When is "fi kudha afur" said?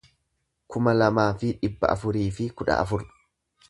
2.39-3.11